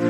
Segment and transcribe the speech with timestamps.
[0.00, 0.08] Well,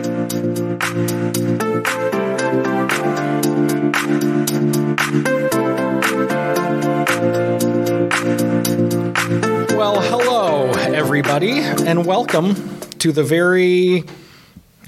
[10.00, 12.54] hello, everybody, and welcome
[13.00, 14.04] to the very.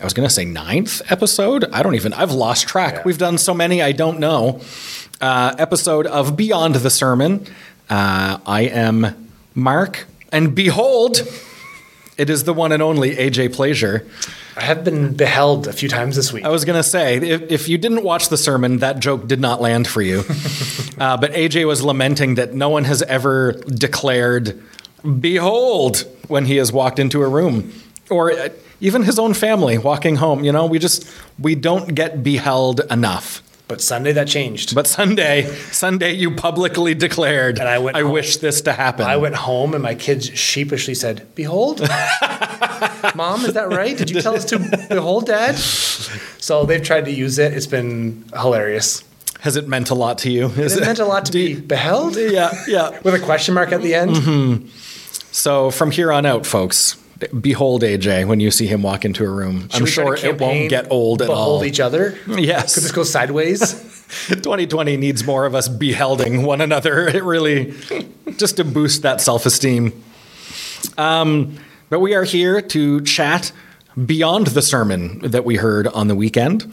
[0.01, 1.65] I was going to say ninth episode.
[1.73, 2.13] I don't even.
[2.13, 2.95] I've lost track.
[2.95, 3.03] Yeah.
[3.05, 3.83] We've done so many.
[3.83, 4.61] I don't know.
[5.21, 7.45] Uh, episode of Beyond the Sermon.
[7.91, 11.23] Uh, I am Mark, and behold,
[12.19, 14.07] it is the one and only AJ Pleasure.
[14.57, 16.45] I have been beheld a few times this week.
[16.45, 19.41] I was going to say, if, if you didn't watch the sermon, that joke did
[19.41, 20.19] not land for you.
[20.99, 24.63] uh, but AJ was lamenting that no one has ever declared,
[25.21, 27.73] Behold, when he has walked into a room.
[28.11, 28.51] Or uh,
[28.81, 30.45] even his own family walking home.
[30.45, 33.43] You know, we just, we don't get beheld enough.
[33.69, 34.75] But Sunday that changed.
[34.75, 38.11] But Sunday, Sunday, you publicly declared, And I went home.
[38.13, 39.07] wish this to happen.
[39.07, 41.81] I went home and my kids sheepishly said, Behold.
[43.15, 43.97] Mom, is that right?
[43.97, 45.57] Did you tell us to behold, Dad?
[45.57, 47.53] So they've tried to use it.
[47.55, 49.05] It's been hilarious.
[49.41, 50.47] Has it meant a lot to you?
[50.49, 52.99] Is It meant a lot to be you- beheld Yeah, yeah.
[53.05, 54.11] with a question mark at the end.
[54.11, 54.67] Mm-hmm.
[55.33, 56.97] So from here on out, folks,
[57.41, 59.69] behold AJ when you see him walk into a room.
[59.71, 61.35] Should I'm sure it won't get old at all.
[61.35, 62.19] behold each other.
[62.27, 62.75] Yes.
[62.75, 63.89] Could this go sideways?
[64.29, 67.09] 2020 needs more of us behelding one another.
[67.13, 67.75] It really
[68.37, 69.93] just to boost that self-esteem.
[70.99, 71.57] Um,
[71.91, 73.53] but we are here to chat
[74.07, 76.73] beyond the sermon that we heard on the weekend,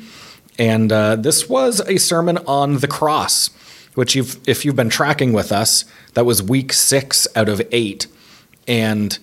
[0.58, 3.50] and uh, this was a sermon on the cross,
[3.95, 8.08] which you've, if you've been tracking with us, that was week six out of eight,
[8.67, 9.20] and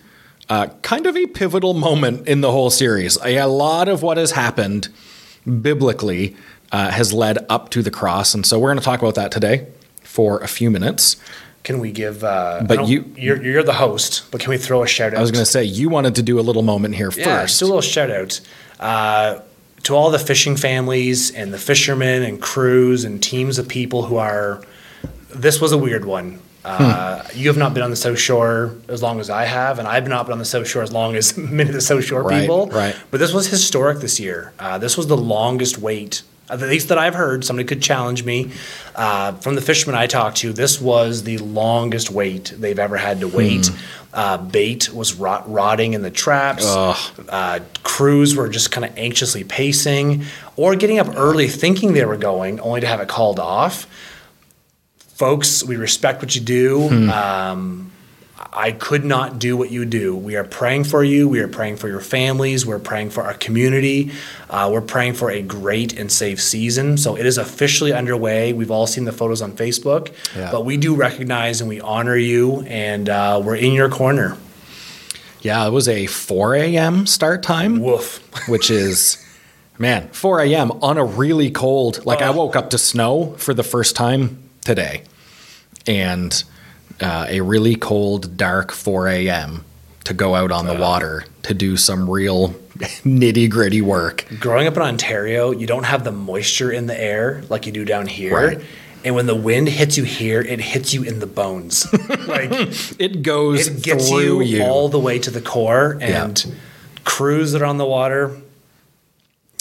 [0.49, 3.17] uh, kind of a pivotal moment in the whole series.
[3.25, 4.89] A, a lot of what has happened
[5.45, 6.37] biblically
[6.73, 9.31] uh, has led up to the cross, and so we're going to talk about that
[9.33, 9.67] today
[10.03, 11.17] for a few minutes.
[11.63, 12.23] Can we give.
[12.23, 15.19] Uh, But you- You're, you're the host, but can we throw a shout out?
[15.19, 17.55] I was going to say you wanted to do a little moment here Yeah, first.
[17.55, 18.41] just a little shout out
[18.79, 19.41] uh,
[19.83, 24.17] to all the fishing families and the fishermen and crews and teams of people who
[24.17, 24.63] are.
[25.35, 26.39] This was a weird one.
[26.67, 27.39] Uh, Hmm.
[27.39, 30.09] You have not been on the South Shore as long as I have, and I've
[30.09, 32.41] not been on the South Shore as long as many of the South Shore Right,
[32.41, 32.67] people.
[32.69, 32.97] right.
[33.11, 34.53] But this was historic this year.
[34.59, 37.45] Uh, this was the longest wait, at least that I've heard.
[37.45, 38.51] Somebody could challenge me.
[38.95, 43.21] Uh, from the fishermen I talked to, this was the longest wait they've ever had
[43.21, 43.67] to wait.
[43.69, 43.77] Hmm.
[44.15, 46.65] Uh, bait was rot- rotting in the traps.
[46.67, 50.25] Uh, crews were just kind of anxiously pacing
[50.57, 53.87] or getting up early thinking they were going, only to have it called off.
[55.17, 57.11] Folks, we respect what you do.
[57.11, 57.91] Um,
[58.53, 60.15] I could not do what you do.
[60.15, 61.27] We are praying for you.
[61.27, 62.67] We are praying for your families.
[62.67, 64.11] We're praying for our community.
[64.51, 66.99] Uh, we're praying for a great and safe season.
[66.99, 68.53] So it is officially underway.
[68.53, 70.51] We've all seen the photos on Facebook, Yeah.
[70.53, 74.37] but we do recognize and we honor you, and uh, we're in your corner.
[75.41, 77.07] yeah, it was a 4 a.m.
[77.07, 78.19] start time, Woof.
[78.51, 79.17] which is,
[79.79, 80.73] man, 4 a.m.
[80.83, 82.05] on a really cold.
[82.05, 85.03] Like I woke up to snow for the first time today,
[85.87, 86.45] and
[87.01, 89.65] uh, a really cold, dark 4 a.m.
[90.05, 92.49] to go out on the water to do some real
[93.05, 94.27] nitty gritty work.
[94.41, 97.85] Growing up in Ontario, you don't have the moisture in the air like you do
[97.85, 98.35] down here.
[98.35, 98.61] Right.
[99.05, 101.87] And when the wind hits you here, it hits you in the bones.
[102.27, 102.51] like
[102.99, 104.65] It goes it gets you, you.
[104.65, 105.97] all the way to the core.
[106.01, 106.45] And
[107.05, 108.37] crews that are on the water,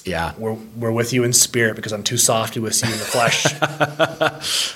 [0.06, 0.34] yeah.
[0.38, 3.06] we're, we're with you in spirit because I'm too soft to with you in the
[3.06, 3.46] flesh.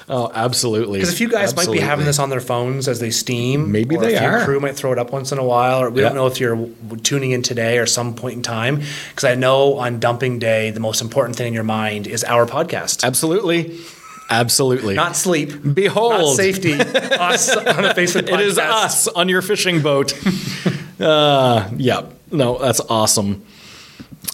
[0.11, 0.97] Oh, absolutely.
[0.99, 3.71] Because a few guys might be having this on their phones as they steam.
[3.71, 4.45] Maybe or they if Your are.
[4.45, 6.07] crew might throw it up once in a while, or we Yeah.
[6.09, 6.67] don't know if you're
[7.03, 8.81] tuning in today or some point in time.
[9.09, 12.47] Because I know on dumping day, the most important thing in your mind is our
[12.47, 13.77] podcast, Absolutely.
[14.31, 14.95] Absolutely.
[14.95, 16.13] not sleep, Behold.
[16.13, 16.73] not safety.
[16.73, 18.33] us on a Facebook podcast.
[18.33, 20.13] It is us on your fishing boat.
[20.99, 22.07] uh, yeah.
[22.31, 23.45] No, that's awesome.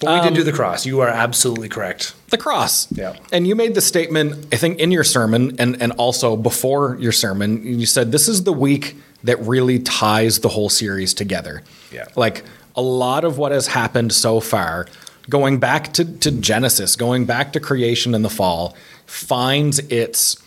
[0.01, 0.85] But we Um, did do the cross.
[0.85, 2.13] You are absolutely correct.
[2.29, 2.87] The cross.
[2.91, 3.15] Yeah.
[3.31, 7.13] And you made the statement, I think, in your sermon and, and also before your
[7.13, 11.63] sermon, you said this is the week that really ties the whole series together.
[11.91, 12.05] Yeah.
[12.15, 12.43] Like
[12.75, 14.85] a lot of what has happened so far,
[15.29, 18.75] going back to, to Genesis, going back to creation in the fall,
[19.05, 20.37] finds its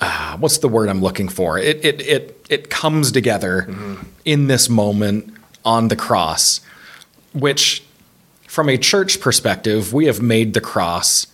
[0.00, 1.58] uh, what's the word I'm looking for?
[1.58, 3.68] It it it it comes together
[4.24, 5.32] in this moment
[5.64, 6.60] on the cross,
[7.32, 7.82] which
[8.56, 11.26] from a church perspective, we have made the cross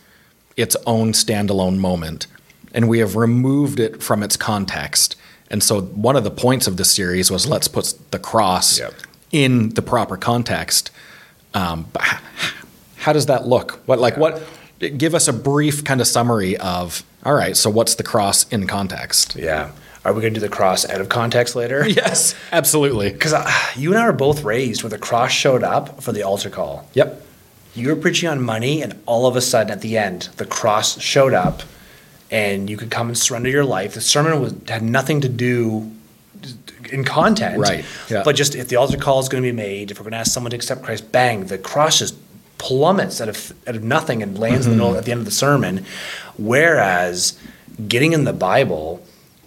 [0.56, 2.26] its own standalone moment
[2.74, 5.14] and we have removed it from its context.
[5.48, 8.94] And so one of the points of this series was let's put the cross Yep.
[9.30, 10.90] in the proper context.
[11.54, 11.86] Um,
[12.96, 13.80] how does that look?
[13.86, 14.42] What like what?
[14.80, 17.04] Give us a brief kind of summary of.
[17.24, 19.36] All right, so what's the cross in context?
[19.36, 19.70] Yeah.
[20.04, 21.86] Are we going to do the cross out of context later?
[21.88, 23.10] Yes, absolutely.
[23.12, 26.22] Because uh, you and I were both raised where the cross showed up for the
[26.22, 26.88] altar call.
[26.94, 27.24] Yep.
[27.74, 31.00] You were preaching on money, and all of a sudden, at the end, the cross
[31.00, 31.62] showed up,
[32.30, 33.94] and you could come and surrender your life.
[33.94, 35.90] The sermon was had nothing to do
[36.90, 38.22] in content, Right, yeah.
[38.24, 40.18] But just if the altar call is going to be made, if we're going to
[40.18, 42.14] ask someone to accept Christ, bang, the cross just
[42.58, 45.24] plummets out of out of nothing and lands in the middle at the end of
[45.24, 45.84] the sermon.
[46.36, 47.38] Whereas
[47.88, 49.02] getting in the Bible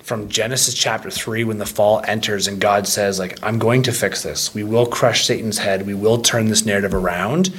[0.05, 3.91] from Genesis chapter three, when the fall enters and God says, like, I'm going to
[3.91, 4.53] fix this.
[4.53, 5.87] We will crush Satan's head.
[5.87, 7.49] We will turn this narrative around.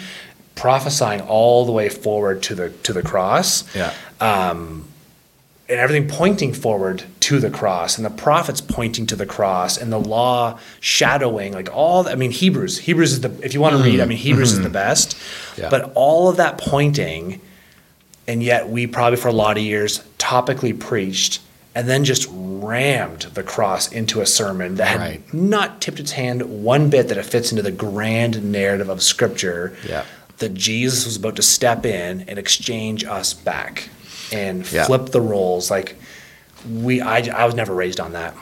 [0.55, 3.93] Prophesying all the way forward to the to the cross Yeah.
[4.21, 4.87] Um,
[5.69, 9.93] and everything pointing forward to the cross and the prophets pointing to the cross and
[9.93, 13.83] the law shadowing like all i mean hebrews hebrews is the if you want to
[13.83, 15.19] read i mean hebrews is the best
[15.59, 15.69] Yeah.
[15.69, 17.41] but all of that pointing
[18.29, 21.41] and yet we probably for a lot of years topically preached
[21.77, 25.35] and then just rammed the cross into a sermon that had Right.
[25.35, 29.77] not tipped its hand one bit that it fits into the grand narrative of scripture
[29.89, 30.05] Yeah.
[30.39, 33.91] that jesus was about to step in and exchange us back
[34.33, 34.87] and Yeah.
[34.87, 35.97] flip the roles like
[36.83, 38.35] we I, I was never raised on that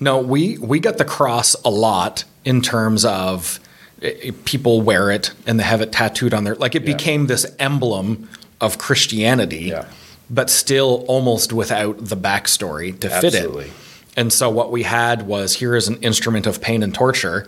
[0.00, 3.60] No, we we get the cross a lot in terms of
[4.02, 6.92] eh, eh, people wear it and they have it tattooed on their like it Yeah.
[6.96, 8.28] became this emblem
[8.60, 9.84] of Christianity, Yeah.
[10.32, 13.66] But still almost without the backstory to fit Absolutely.
[13.66, 13.72] it.
[14.16, 17.46] And so what we had was here is an instrument of pain and torture,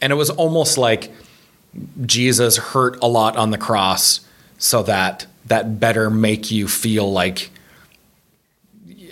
[0.00, 1.10] and it was almost like
[2.04, 4.20] Jesus hurt a lot on the cross
[4.58, 7.50] so that that better make you feel like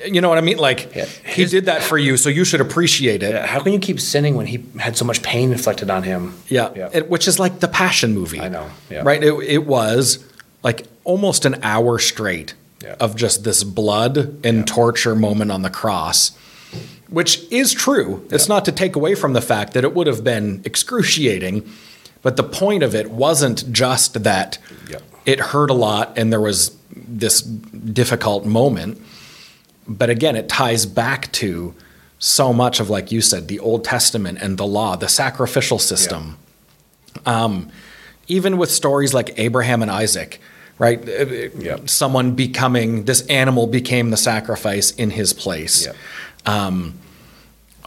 [0.06, 0.56] you know what I mean?
[0.56, 1.04] Like Yeah.
[1.04, 3.32] he did that for you, so you should appreciate it.
[3.32, 6.34] Yeah, how can you keep sinning when he had so much pain inflicted on him
[6.48, 8.40] Yeah, yeah It- which is like the Passion movie.
[8.40, 9.02] I know, yeah.
[9.04, 9.22] Right?
[9.22, 10.24] It, it was
[10.62, 12.96] like almost an hour straight Yeah.
[12.98, 16.30] of just this blood and torture moment on the cross,
[17.08, 18.26] which is true.
[18.30, 21.68] It's not to take away from the fact that it would have been excruciating,
[22.22, 24.58] but the point of it wasn't just that
[25.26, 29.00] it hurt a lot and there was this difficult moment.
[29.86, 31.74] But again, it ties back to
[32.18, 36.38] so much of, like you said, the Old Testament and the law, the sacrificial system
[37.26, 37.70] um,
[38.28, 40.40] even with stories like Abraham and Isaac,
[40.80, 40.98] right?
[41.08, 41.26] Uh,
[41.60, 41.88] Yep.
[41.88, 45.86] Someone becoming this animal became the sacrifice in his place.
[45.86, 45.96] Yep.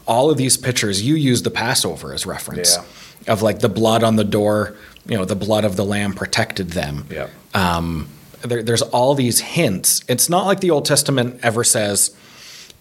[0.06, 3.34] All of these pictures, you use the Passover as reference Yeah.
[3.34, 4.75] of like the blood on the door,
[5.07, 7.06] you know, the blood of the lamb protected them.
[7.10, 8.07] yeah Um,
[8.42, 10.04] there, there's all these hints.
[10.10, 12.12] It's not like the Old Testament ever says,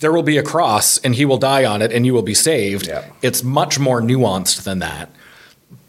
[0.01, 2.35] there will be a cross and he will die on it and you will be
[2.35, 2.89] saved.
[2.89, 3.05] Yeah.
[3.23, 5.09] It's much more nuanced than that.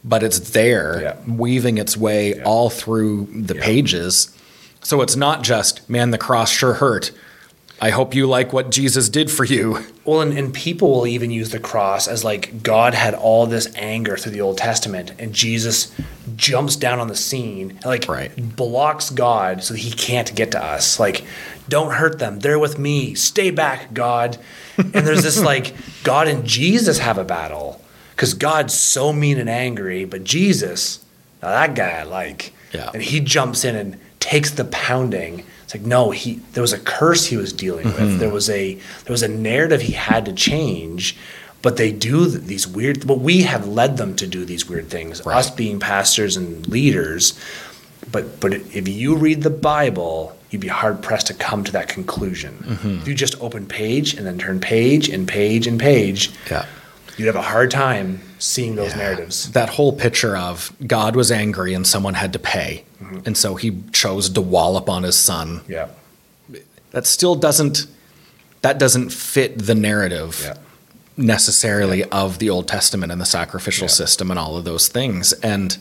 [0.06, 1.16] But it's there, Yeah.
[1.36, 4.30] weaving its way all through the pages.
[4.84, 7.12] So it's not just, man, the cross sure hurt.
[7.82, 9.80] I hope you like what Jesus did for you.
[10.06, 13.68] Well, and, and people will even use the cross as like God had all this
[13.76, 15.92] anger through the Old Testament, and Jesus
[16.36, 18.56] jumps down on the scene, and like Right.
[18.56, 20.98] blocks God so he can't get to us.
[21.00, 21.24] Like,
[21.68, 22.40] don't hurt them.
[22.40, 23.16] They're with me.
[23.16, 24.38] Stay back, God.
[24.78, 25.74] And there's this like
[26.04, 27.82] God and Jesus have a battle
[28.16, 31.04] because God's so mean and angry, but Jesus,
[31.42, 32.54] now that guy I like.
[32.72, 32.90] Yeah.
[32.94, 35.44] And he jumps in and takes the pounding.
[35.64, 37.96] It's like no, he there was a curse he was dealing with.
[37.98, 38.18] Mm-hmm.
[38.20, 41.16] There was a there was a narrative he had to change.
[41.62, 43.08] But they do these weird.
[43.08, 45.26] But we have led them to do these weird things.
[45.26, 47.40] Us being pastors and leaders.
[48.12, 51.88] But but if you read the Bible, you'd be hard pressed to come to that
[51.88, 52.58] conclusion.
[52.68, 52.98] Mm-hmm.
[53.02, 56.66] If you just open page and then turn page and page and page, Yeah.
[57.18, 59.52] You'd have a hard time seeing those narratives.
[59.52, 62.84] That whole picture of God was angry and someone had to pay.
[63.26, 65.62] And so he chose to wallop on his son.
[65.68, 65.90] Yeah.
[66.92, 67.86] That still doesn't
[68.62, 70.42] that doesn't fit the narrative.
[70.44, 70.56] Yeah.
[71.16, 73.90] necessarily of the Old Testament and the sacrificial Yeah.
[73.94, 75.32] system and all of those things.
[75.44, 75.78] And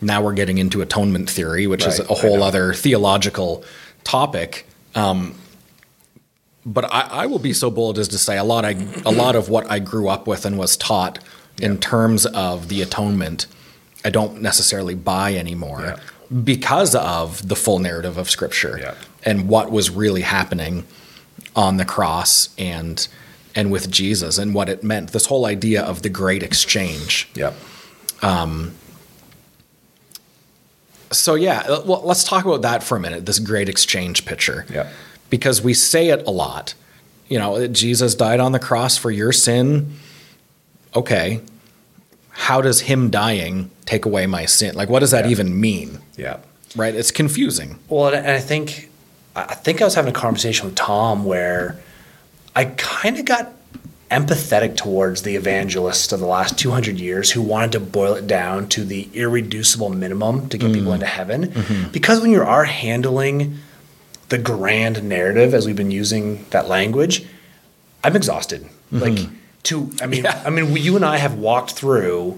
[0.00, 3.64] now we're getting into atonement theory, which is a whole other theological
[4.04, 4.66] topic.
[4.94, 5.34] Um,
[6.66, 9.34] but I, I will be so bold as to say a lot I, a lot
[9.36, 11.18] of what I grew up with and was taught
[11.60, 13.46] in terms of the atonement,
[14.04, 15.96] I don't necessarily buy anymore
[16.44, 18.94] because of the full narrative of Scripture Yeah.
[19.24, 20.86] and what was really happening
[21.56, 23.06] on the cross and
[23.56, 25.10] and with Jesus and what it meant.
[25.12, 27.28] This whole idea of the great exchange.
[27.34, 27.54] Yep.
[28.22, 28.72] Um,
[31.10, 33.26] so yeah, well, let's talk about that for a minute.
[33.26, 34.66] This great exchange picture.
[34.72, 34.92] Yep.
[35.30, 36.74] Because we say it a lot.
[37.28, 39.94] You know, Jesus died on the cross for your sin.
[40.94, 41.40] Okay.
[42.30, 44.74] How does him dying take away my sin?
[44.74, 45.30] Like what does that Yeah.
[45.30, 46.00] even mean?
[46.16, 46.46] Yep.
[46.76, 46.94] Right?
[46.94, 47.78] It's confusing.
[47.88, 48.88] Well, and I think
[49.36, 51.78] I think I was having a conversation with Tom where
[52.56, 53.52] I kind of got
[54.10, 58.68] empathetic towards the evangelists of the last 200 years who wanted to boil it down
[58.68, 60.74] to the irreducible minimum to get mm.
[60.74, 61.46] people into heaven.
[61.46, 61.90] Mm-hmm.
[61.92, 63.58] Because when you are handling
[64.30, 67.24] the grand narrative, as we've been using that language,
[68.02, 68.62] I'm exhausted.
[68.92, 68.98] Mm-hmm.
[68.98, 69.28] Like
[69.64, 70.42] to, I mean, Yeah.
[70.44, 72.36] I mean, you and I have walked through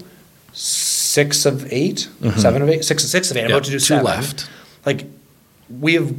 [0.51, 2.39] six of 8 mm-hmm.
[2.39, 3.43] seven of eight, six six of eight.
[3.43, 4.05] I'm Yeah, about to do two seven.
[4.05, 4.49] left.
[4.85, 5.05] Like
[5.69, 6.13] we have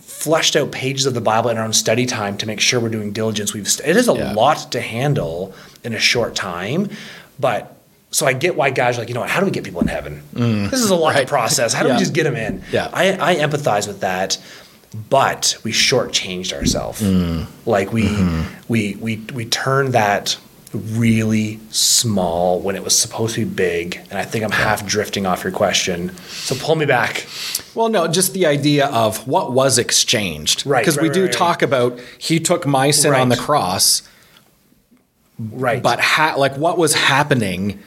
[0.00, 2.88] fleshed out pages of the Bible in our own study time to make sure we're
[2.90, 3.52] doing diligence.
[3.54, 4.32] We've st- it is a Yeah.
[4.34, 6.90] lot to handle in a short time,
[7.40, 7.76] but
[8.12, 9.22] so I get why guys are like, you know?
[9.22, 10.22] How do we get people in heaven?
[10.34, 10.70] Mm.
[10.70, 11.22] this is a lot right.
[11.22, 11.72] to process.
[11.72, 11.94] How do Yeah.
[11.94, 12.62] we just get them in?
[12.70, 12.90] Yeah.
[12.92, 14.38] I, I empathize with that,
[15.10, 17.00] but we shortchanged ourselves.
[17.02, 17.46] Mm.
[17.66, 18.42] Like we, Mm-hmm.
[18.68, 20.36] we we we turned that
[20.74, 23.96] really small when it was supposed to be big.
[24.10, 26.14] And I think I'm half drifting off your question.
[26.16, 27.26] So pull me back.
[27.74, 30.64] Well, no, just the idea of what was exchanged.
[30.64, 31.32] Right, Because we do right, right.
[31.38, 34.02] talk about he took my sin on the cross,
[35.38, 35.82] Right.
[35.82, 37.78] but ha- like what was happening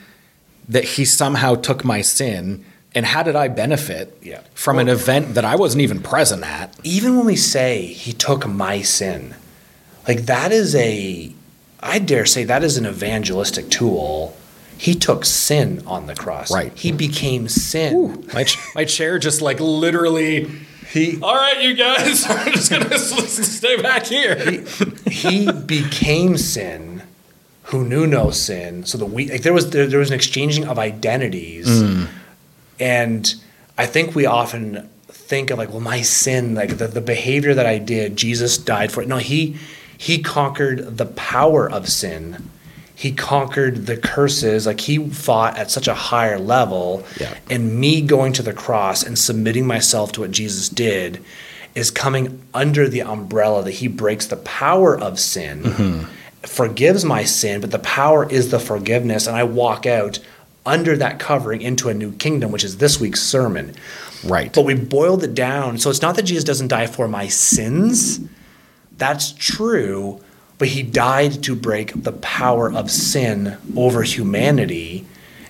[0.69, 4.41] that he somehow took my sin and how did I benefit Yeah.
[4.53, 6.73] from an event that I wasn't even present at?
[6.83, 9.35] even when we say he took my sin,
[10.07, 11.31] like that is a,
[11.81, 14.35] I dare say that is an evangelistic tool.
[14.77, 16.51] He took sin on the cross.
[16.51, 16.71] Right.
[16.75, 18.27] He became sin.
[18.33, 20.49] My, ch- my chair just like literally.
[20.91, 24.63] He All right, you guys, I'm just gonna stay back here.
[25.09, 27.01] he became sin
[27.69, 30.67] who knew no sin so the we like there was there, there was an exchanging
[30.67, 32.07] of identities mm.
[32.79, 33.35] And
[33.77, 37.65] i think we often think of like well my sin like the, the behavior that
[37.65, 39.07] i did jesus died for it.
[39.07, 39.57] No he
[39.97, 42.49] he conquered the power of sin.
[42.95, 44.65] He conquered the curses.
[44.65, 47.05] Like he fought at such a higher level.
[47.19, 47.37] Yeah.
[47.49, 51.23] and me going to the cross and submitting myself to what jesus did
[51.73, 56.03] is coming under the umbrella that he breaks the power of sin mm-hmm.
[56.43, 59.27] forgives my sin but the power is the forgiveness.
[59.27, 60.19] And i walk out
[60.65, 63.73] under that covering into a new kingdom which is this week's sermon
[64.23, 64.51] Right.
[64.53, 68.19] but we boiled it down so it's not that jesus doesn't die for my sins
[68.97, 70.21] that's true,
[70.57, 75.05] but he died to break the power of sin over humanity,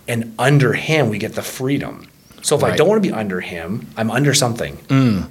[0.07, 2.07] and under him we get the freedom.
[2.41, 4.77] So if I don't want to be under him, I'm under something.
[4.87, 5.29] Mm.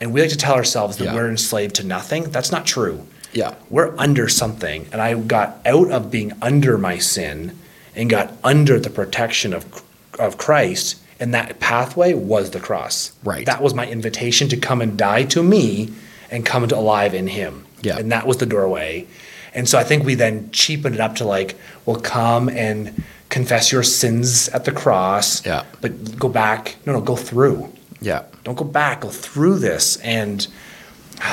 [0.00, 1.14] And we like to tell ourselves that Yeah.
[1.14, 2.24] we're enslaved to nothing.
[2.32, 3.06] That's not true.
[3.32, 3.54] Yeah.
[3.70, 7.56] We're under something, and I got out of being under my sin
[7.94, 9.82] and got under the protection of
[10.18, 13.12] of Christ, and that pathway was the cross.
[13.22, 13.46] Right.
[13.46, 15.92] That was my invitation to come and die to me
[16.30, 17.66] and come to alive in Him.
[17.82, 17.98] Yeah.
[17.98, 19.06] And that was the doorway.
[19.52, 23.70] And so I think we then cheapened it up to like, well, come and confess
[23.70, 25.44] your sins at the cross.
[25.46, 25.64] Yeah.
[25.80, 26.76] But go back.
[26.86, 27.72] No, no, go through.
[28.00, 28.24] Yeah.
[28.42, 29.02] Don't go back.
[29.02, 29.96] Go through this.
[29.98, 30.46] And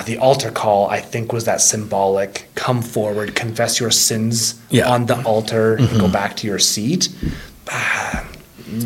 [0.05, 2.47] the altar call, I think, was that symbolic.
[2.55, 4.83] Come forward, confess your sins Yeah.
[4.83, 4.91] Mm-hmm.
[4.93, 7.09] on the altar, and go back to your seat.
[7.69, 8.27] Ah,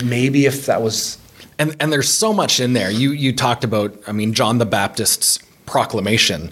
[0.04, 1.18] Maybe if that was
[1.60, 2.90] And and there's so much in there.
[2.92, 6.52] You you talked about, I mean, John the Baptist's proclamation.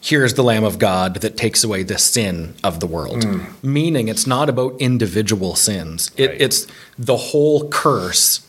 [0.00, 3.24] Here's the Lamb of God that takes away the sin of the world.
[3.62, 6.10] Meaning it's not about individual sins.
[6.16, 6.40] It, Right.
[6.40, 6.66] It's
[6.98, 8.40] the whole curse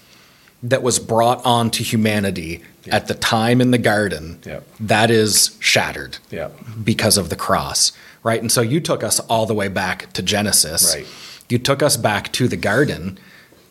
[0.64, 4.40] that was brought onto humanity at the time in the garden.
[4.80, 6.50] That is shattered yeah,
[6.84, 7.92] because of the cross,
[8.24, 8.42] right?
[8.42, 10.96] And so you took us all the way back to Genesis.
[10.96, 11.06] Right.
[11.50, 13.20] You took us back to the garden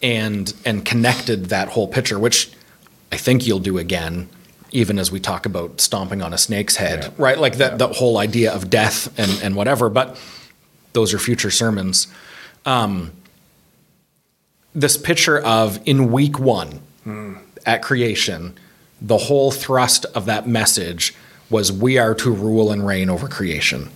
[0.03, 2.53] and and connected that whole picture, which
[3.11, 4.29] I think you'll do again,
[4.71, 7.39] even as we talk about stomping on a snake's head, right?
[7.39, 9.89] Like that the whole idea of death and and whatever.
[9.89, 10.21] But
[10.93, 12.07] those are future sermons.
[12.67, 13.13] Um,
[14.75, 16.81] this picture of in week one
[17.67, 18.59] at creation,
[19.01, 21.15] the whole thrust of that message
[21.51, 23.91] was we are to rule and reign over creation.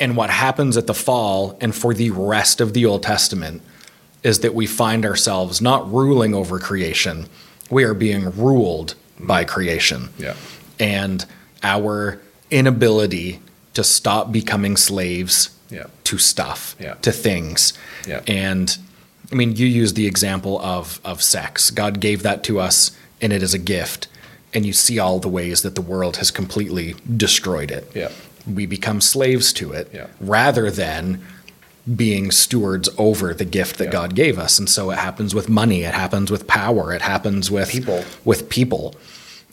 [0.00, 3.62] And what happens at the fall and for the rest of the Old Testament
[4.22, 7.26] is that we find ourselves not ruling over creation,
[7.70, 10.08] we are being ruled by creation.
[10.18, 10.34] Yeah.
[10.78, 11.24] And
[11.62, 13.40] our inability
[13.74, 15.84] to stop becoming slaves Yeah.
[16.04, 16.94] to stuff, Yeah.
[17.02, 17.72] to things.
[18.06, 18.20] Yeah.
[18.26, 18.76] And
[19.30, 21.70] I mean, you use the example of of sex.
[21.70, 24.08] God gave that to us and it is a gift.
[24.54, 27.90] And you see all the ways that the world has completely destroyed it.
[27.94, 28.10] Yeah.
[28.52, 30.06] We become slaves to it Yeah.
[30.20, 31.20] rather than
[31.96, 33.90] being stewards over the gift that Yeah.
[33.92, 34.58] God gave us.
[34.58, 38.04] And so it happens with money, it happens with power, it happens with People.
[38.24, 38.94] with people.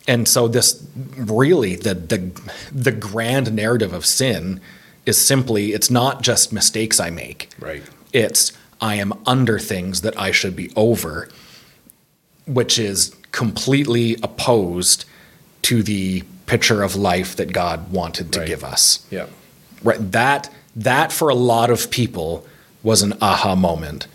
[0.08, 0.82] And so this
[1.18, 2.32] really the the
[2.72, 4.62] the grand narrative of sin
[5.06, 7.50] is simply it's not just mistakes I make.
[7.60, 7.84] Right.
[8.14, 11.30] It's I am under things that I should be over,
[12.46, 15.06] which is completely opposed
[15.64, 18.48] to the picture of life that God wanted to Right.
[18.48, 19.00] give us.
[19.10, 19.26] Yeah.
[19.84, 20.12] Right.
[20.12, 22.46] That that for a lot of people
[22.84, 24.08] was an aha moment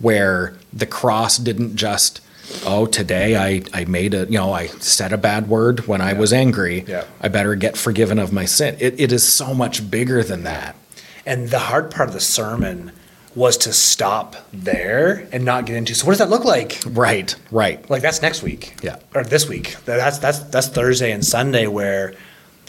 [0.00, 2.20] where the cross didn't just
[2.66, 6.12] oh today I, I made a you know I said a bad word when I
[6.12, 7.04] was angry Yeah.
[7.22, 10.76] I better get forgiven of my sin it, it is so much bigger than that
[11.24, 12.92] And the hard part of the sermon
[13.34, 15.94] was to stop there and not get into.
[15.94, 16.80] So what does that look like?
[16.86, 18.74] right right Like that's next week.
[18.82, 18.98] Yeah.
[19.14, 19.76] Or this week.
[19.84, 22.14] That's that's that's Thursday and Sunday where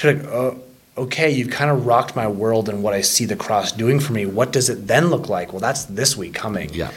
[0.03, 0.61] like, oh,
[0.97, 4.13] okay, you've kind of rocked my world and what I see the cross doing for
[4.13, 4.25] me.
[4.25, 5.51] What does it then look like?
[5.53, 6.73] Well, that's this week coming.
[6.73, 6.91] yeah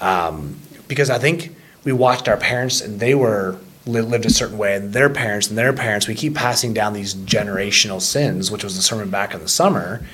[0.00, 4.74] Um, because I think we watched our parents and they were lived a certain way,
[4.74, 6.06] and their parents and their parents.
[6.06, 10.04] We keep passing down these generational sins, which was the sermon back in the summer.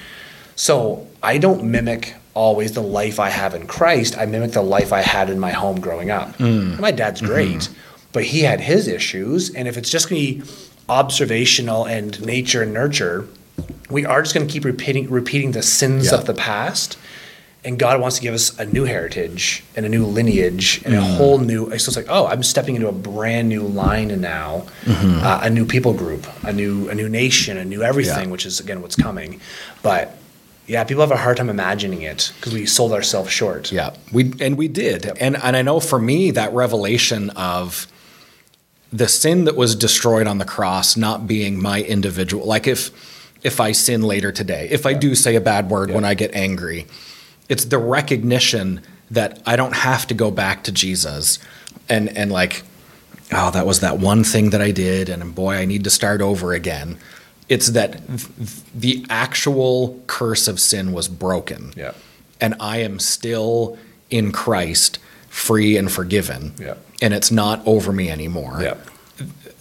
[0.55, 4.19] So I don't mimic always the life I have in Christ.
[4.19, 6.37] I mimic the life I had in my home growing up.
[6.39, 6.79] Mm.
[6.79, 7.33] My dad's mm-hmm.
[7.33, 7.69] great,
[8.13, 10.51] but he had his issues, and if it's just going to be
[10.89, 13.27] observational and nature and nurture,
[13.89, 16.19] we are just going to keep repeating repeating the sins Yeah.
[16.19, 16.99] of the past
[17.65, 20.99] and God wants to give us a new heritage and a new lineage and a
[20.99, 21.17] mm.
[21.17, 21.67] whole new.
[21.79, 25.25] So it's like, oh, I'm stepping into a brand new line now, mm-hmm.
[25.25, 28.33] uh, a new people group, a new a new nation, a new everything, Yeah.
[28.33, 29.41] which is again what's coming.
[29.83, 30.17] But
[30.67, 33.71] yeah, people have a hard time imagining it because we sold ourselves short.
[33.71, 37.87] Yeah, we and we did, and and I know for me that revelation of
[38.93, 42.47] the sin that was destroyed on the cross not being my individual.
[42.47, 42.91] Like if
[43.43, 46.35] if I sin later today, if I do say a bad word when I get
[46.35, 46.87] angry,
[47.49, 48.81] it's the recognition
[49.11, 51.39] that I don't have to go back to Jesus
[51.89, 52.63] and and like
[53.33, 56.23] oh that was that one thing that I did and boy I need to start
[56.23, 56.99] over again.
[57.49, 58.29] It's that th-
[58.75, 61.93] the actual curse of sin was broken Yeah.
[62.41, 63.77] and I am still
[64.11, 64.99] in Christ,
[65.29, 66.55] free and forgiven.
[66.59, 66.75] Yeah.
[67.03, 68.61] And it's not over me anymore.
[68.63, 68.75] Yeah.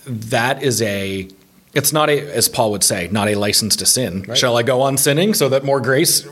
[0.05, 1.27] That is a
[1.73, 4.23] it's not a as Paul would say, not a license to sin.
[4.27, 4.37] Right.
[4.37, 6.25] Shall I go on sinning so that more grace?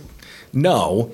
[0.53, 1.11] No.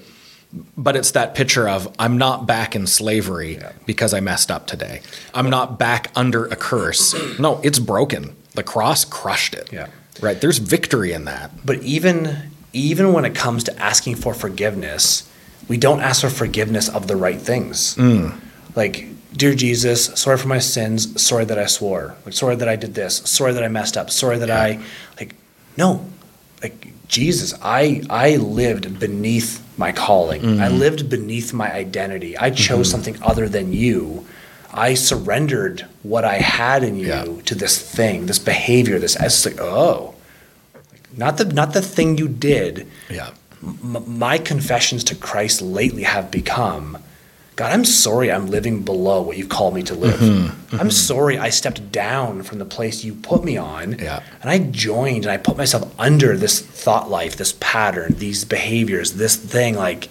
[0.78, 3.72] But it's that picture of I'm not back in slavery Yeah.
[3.86, 5.02] because I messed up today.
[5.34, 7.14] I'm not back under a curse.
[7.40, 8.36] No, it's broken.
[8.56, 9.70] The cross crushed it.
[9.72, 9.88] Yeah.
[10.22, 10.40] Right.
[10.40, 11.52] There's victory in that.
[11.66, 15.30] But even even when it comes to asking for forgiveness,
[15.68, 17.96] we don't ask for forgiveness of the right things.
[17.96, 18.40] Mm.
[18.76, 21.22] Like, dear Jesus, sorry for my sins.
[21.22, 22.16] Sorry that I swore.
[22.26, 23.18] Like, sorry that I did this.
[23.18, 24.10] Sorry that I messed up.
[24.12, 24.80] Sorry that I,
[25.20, 25.34] like,
[25.78, 26.06] no,
[26.62, 30.60] like Jesus, I I lived beneath my calling.
[30.60, 30.80] I mm.
[30.80, 32.38] lived beneath my identity.
[32.38, 32.92] I chose mm-hmm.
[32.92, 34.26] something other than you.
[34.74, 37.26] I surrendered what I had in you Yeah.
[37.46, 39.16] to this thing, this behavior, this.
[39.20, 40.14] It's like, oh,
[41.16, 42.88] not the not the thing you did.
[43.10, 43.30] Yeah.
[43.64, 46.98] M- my confessions to Christ lately have become,
[47.56, 50.20] God, I'm sorry I'm living below what you've called me to live.
[50.20, 50.80] Mm-hmm.
[50.80, 53.98] I'm sorry I stepped down from the place you put me on.
[53.98, 54.22] Yeah.
[54.42, 59.14] And I joined and I put myself under this thought life, this pattern, these behaviors,
[59.14, 60.10] this thing like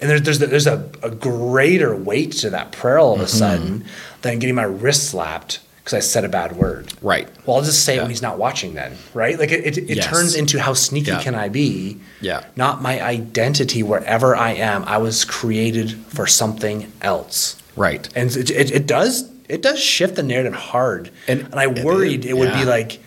[0.00, 3.38] and there's there's there's a, a greater weight to that prayer all of a Mm-hmm.
[3.38, 3.84] sudden
[4.22, 6.92] than getting my wrist slapped because I said a bad word.
[7.00, 7.28] Right.
[7.46, 9.38] Well, I'll just say it when he's not watching then, right?
[9.38, 10.06] Like it, it, it Yes.
[10.06, 11.22] turns into how sneaky Yeah.
[11.22, 11.98] can I be?
[12.20, 12.42] Yeah.
[12.56, 14.82] Not my identity wherever I am.
[14.84, 17.56] I was created for something else.
[17.76, 18.08] Right.
[18.16, 21.10] And it, it, it does it does shift the narrative hard.
[21.28, 22.98] And And, I worried did, it would be like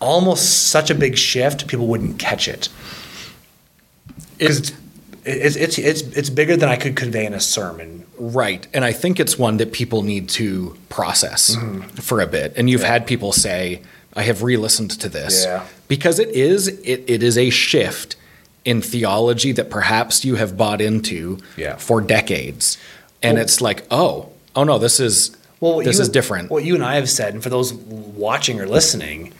[0.00, 2.70] almost such a big shift, people wouldn't catch it.
[4.38, 4.72] Because
[5.26, 8.06] it's, it's, it's, it's, bigger than I could convey in a sermon.
[8.18, 8.66] Right.
[8.72, 11.56] And I think it's one that people need to process
[12.00, 12.52] for a bit.
[12.56, 12.86] And you've Mm-hmm.
[12.86, 12.92] Yeah.
[12.92, 13.82] had people say,
[14.14, 15.44] I have re listened to this.
[15.44, 15.66] Yeah.
[15.88, 18.16] Because it is it, it is a shift
[18.64, 21.76] in theology that perhaps you have bought into Yeah.
[21.76, 22.78] for decades.
[23.22, 26.50] And Well- it's like, oh, oh no, this is Well, this you- is different.
[26.50, 29.32] What you and I have said, and for those watching or listening,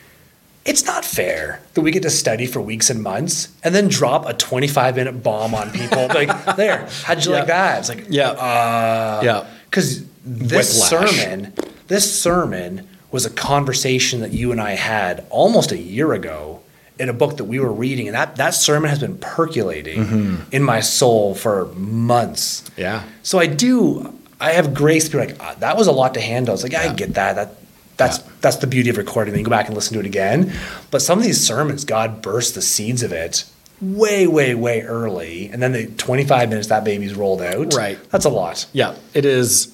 [0.66, 4.26] it's not fair that we get to study for weeks and months and then drop
[4.26, 6.06] a 25 minute bomb on people.
[6.20, 7.38] like, there, how'd you Yeah.
[7.38, 7.78] like that?
[7.80, 8.30] It's like, yeah.
[8.30, 9.46] uh, yeah.
[9.70, 11.10] because this Whiplash.
[11.20, 11.52] sermon,
[11.86, 16.60] this sermon was a conversation that you and I had almost a year ago
[16.98, 20.34] in a book that we were reading, and that that sermon has been percolating Mm-hmm.
[20.50, 22.64] in my soul for months.
[22.76, 23.02] Yeah.
[23.22, 24.12] So I do.
[24.40, 26.54] I have grace to be like, ah, that was a lot to handle.
[26.54, 27.36] It's like I get that.
[27.36, 27.54] That
[27.96, 28.24] that's Yeah.
[28.40, 29.32] that's the beauty of recording.
[29.32, 30.52] Then you go back and listen to it again.
[30.90, 33.44] But some of these sermons, God burst the seeds of it
[33.80, 37.74] way, way, way early, and then the 25 minutes that baby's rolled out.
[37.74, 37.98] Right.
[38.10, 38.66] That's a lot.
[38.72, 39.68] Yeah, it is.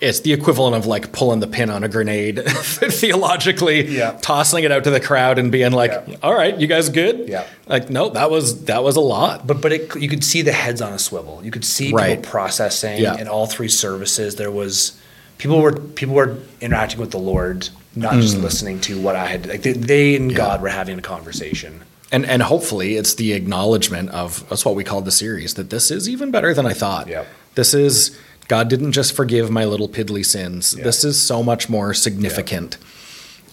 [0.00, 2.40] It's the equivalent of like pulling the pin on a grenade
[3.02, 4.12] theologically, Yeah.
[4.20, 6.16] tossing it out to the crowd and being like, Yeah.
[6.22, 7.44] "All right, you guys good?" Yeah.
[7.66, 9.46] Like, no, that was that was a lot.
[9.46, 11.40] But but it, you could see the heads on a swivel.
[11.42, 12.16] You could see Right.
[12.18, 13.16] people processing Yeah.
[13.18, 14.36] in all three services.
[14.36, 14.92] There was
[15.38, 19.46] people were people were interacting with the Lord, not just listening to what I had.
[19.46, 21.82] Like they, they and God were having a conversation.
[22.12, 25.90] And and hopefully it's the acknowledgement of that's what we called the series that this
[25.90, 27.08] is even better than I thought.
[27.08, 27.26] Yep.
[27.54, 30.74] This is God didn't just forgive my little piddly sins.
[30.76, 30.84] Yeah.
[30.84, 32.78] This is so much more significant.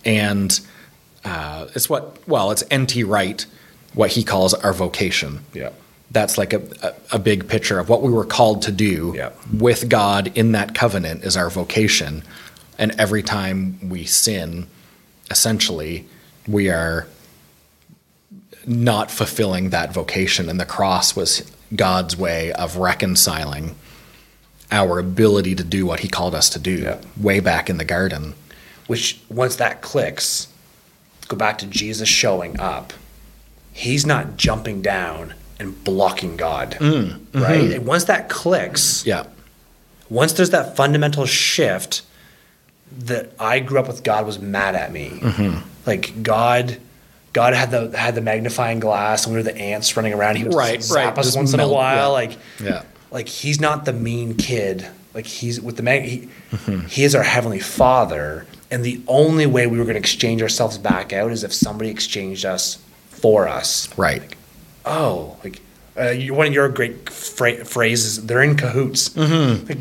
[0.03, 0.59] And
[1.23, 3.03] uh, it's what well, it's N.T.
[3.03, 3.45] Wright,
[3.93, 5.43] what he calls our vocation.
[5.53, 5.71] Yeah.
[6.11, 9.31] That's like a, a, a big picture of what we were called to do Yeah.
[9.53, 12.23] with God in that covenant is our vocation.
[12.77, 14.67] And every time we sin,
[15.31, 16.05] essentially,
[16.47, 17.07] we are
[18.65, 20.49] not fulfilling that vocation.
[20.49, 23.75] And the cross was God's way of reconciling
[24.71, 26.97] our ability to do what he called us to do Yeah.
[27.19, 28.33] way back in the garden.
[28.87, 30.47] Which once that clicks,
[31.27, 32.93] go back to Jesus showing up.
[33.73, 37.61] He's not jumping down and blocking God, mm, right?
[37.61, 37.73] Mm-hmm.
[37.73, 39.25] And once that clicks, Yeah.
[40.09, 42.01] once there's that fundamental shift
[42.99, 45.09] that I grew up with God was mad at me.
[45.21, 45.59] Mm-hmm.
[45.85, 46.77] Like God
[47.33, 50.37] God had the had the magnifying glass and we were the ants running around.
[50.37, 51.97] He would Right, zap right, us just once in a while.
[51.97, 52.05] yeah.
[52.07, 52.83] Like Yeah.
[53.11, 54.87] like he's not the mean kid.
[55.13, 56.85] Like he's with the mag he, mm-hmm.
[56.87, 58.45] he is our heavenly father.
[58.71, 61.89] And the only way we were going to exchange ourselves back out is if somebody
[61.89, 62.77] exchanged us
[63.09, 63.89] for us.
[63.97, 64.34] Right.
[64.85, 65.61] Oh, like
[65.97, 69.15] uh, one of your great phra- phrases, they're in cahoots.
[69.15, 69.77] Like,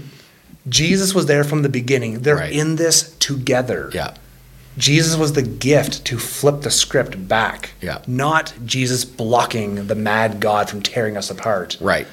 [0.68, 2.20] Jesus was there from the beginning.
[2.20, 2.52] They're Right.
[2.52, 3.90] in this together.
[3.92, 4.14] Yeah.
[4.78, 7.70] Jesus was the gift to flip the script back.
[7.80, 7.98] Yeah.
[8.06, 11.76] Not Jesus blocking the mad God from tearing us apart.
[11.80, 12.06] Right.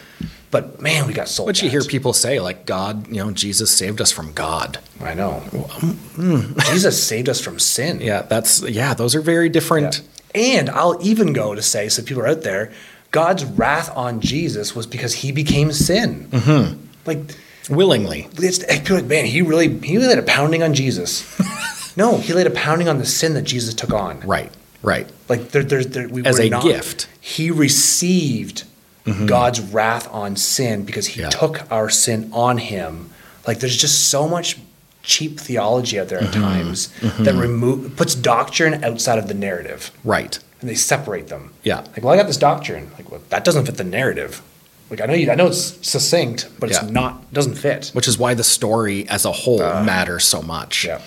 [0.52, 1.48] But man, we got sold.
[1.48, 4.80] But you hear people say, like, God, you know, Jesus saved us from God.
[5.00, 5.42] I know.
[6.72, 8.02] Jesus saved us from sin.
[8.02, 10.02] Yeah, that's, yeah, those are very different.
[10.34, 12.72] And I'll even go to say, so people are out there,
[13.12, 16.28] God's wrath on Jesus was because he became sin.
[16.32, 16.80] Mm-hmm.
[17.06, 17.20] Like,
[17.70, 18.28] Willingly.
[18.38, 21.26] it's people are like, man, he really he really laid a pounding on Jesus.
[21.98, 24.20] no, he laid a pounding on the sin that Jesus took on.
[24.22, 24.52] Right.
[24.82, 25.08] Right.
[25.30, 27.08] Like there, there, there we As a not- gift.
[27.20, 28.64] He received
[29.26, 31.30] God's wrath on sin because he Yeah.
[31.30, 33.10] took our sin on him.
[33.48, 34.58] Like there's just so much
[35.04, 36.42] cheap theology out there at Mm-hmm.
[36.42, 40.38] times that remove puts doctrine outside of the narrative Right.
[40.60, 41.54] and they separate them.
[41.64, 41.80] Yeah.
[41.80, 42.92] Like, well, I got this doctrine.
[42.98, 44.42] Like, well, that doesn't fit the narrative.
[44.90, 46.90] Like, I know you, I know it's succinct, but it's Yeah.
[46.90, 47.90] not doesn't fit.
[47.94, 50.86] Which is why the story as a whole matters so much.
[50.86, 51.02] Yeah.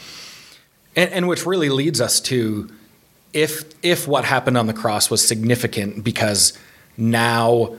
[0.97, 2.71] And, and which really leads us to
[3.33, 6.53] if if what happened on the cross was significant because
[6.97, 7.75] now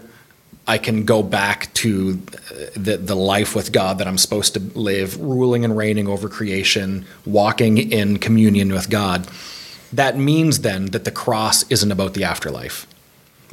[0.67, 4.59] I can go back to uh, the the life with God that I'm supposed to
[4.59, 9.27] live, ruling and reigning over creation, walking in communion with God.
[9.93, 12.87] That means then that the cross isn't about the afterlife.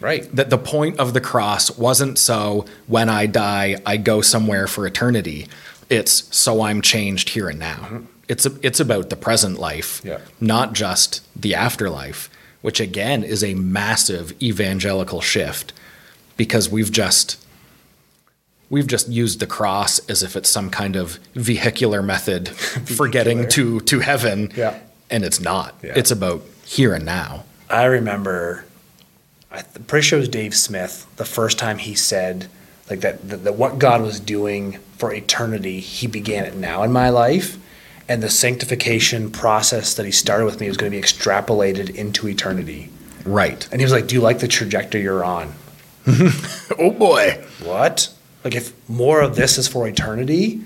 [0.01, 0.35] Right.
[0.35, 4.87] That the point of the cross wasn't so when I die, I go somewhere for
[4.87, 5.47] eternity.
[5.89, 7.77] It's so I'm changed here and now.
[7.77, 8.05] Mm-hmm.
[8.29, 10.21] It's a, it's about the present life, Yeah.
[10.41, 12.31] not just the afterlife,
[12.63, 15.73] which again is a massive evangelical shift
[16.37, 17.45] because we've just
[18.71, 22.49] we've just used the cross as if it's some kind of vehicular method
[22.97, 24.53] for getting to to heaven.
[24.57, 24.79] Yeah.
[25.11, 25.75] And it's not.
[25.83, 25.93] Yeah.
[25.95, 27.45] It's about here and now.
[27.69, 28.65] I remember,
[29.51, 32.49] I'm pretty sure it was Dave Smith, the first time he said,
[32.89, 36.93] like, that, that, that what God was doing for eternity, he began it now in
[36.93, 37.59] my life.
[38.09, 42.29] And the sanctification process that he started with me was going to be extrapolated into
[42.29, 42.91] eternity.
[43.25, 43.67] Right.
[43.71, 45.53] And he was like, Do you like the trajectory you're on?
[46.79, 47.43] Oh boy.
[47.65, 48.13] what?
[48.45, 50.61] Like if more of this is for eternity,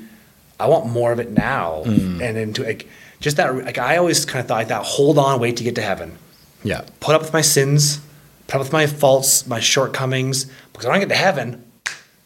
[0.58, 1.82] I want more of it now.
[1.84, 2.22] Mm.
[2.22, 2.88] And into like
[3.20, 5.74] just that like I always kind of thought like that, hold on, wait to get
[5.74, 6.16] to heaven.
[6.64, 6.84] Yeah.
[7.00, 8.00] Put up with my sins,
[8.46, 11.62] put up with my faults, my shortcomings, because when I get to heaven,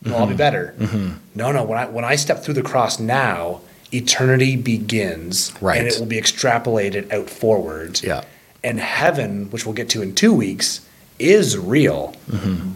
[0.07, 0.37] I'll all be Mm-hmm.
[0.37, 0.75] better.
[1.35, 3.61] No, no, when I when I step through the cross now,
[3.93, 5.53] eternity begins.
[5.61, 5.79] Right.
[5.79, 8.03] And it will be extrapolated out forward.
[8.03, 8.25] Yeah.
[8.63, 10.81] And heaven, which we'll get to in two weeks,
[11.21, 12.15] is real,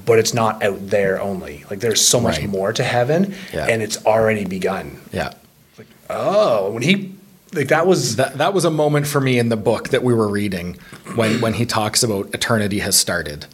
[0.07, 1.65] but it's not out there only.
[1.71, 2.45] Like there's so much Mm-hmm.
[2.45, 2.51] Right.
[2.53, 3.67] more to heaven, Yeah.
[3.67, 5.01] and it's already begun.
[5.13, 5.33] Yeah.
[5.79, 7.13] Like Oh, when he
[7.53, 10.13] like that was That that was a moment for me in the book that we
[10.15, 10.77] were reading
[11.15, 13.47] when when he talks about eternity has started.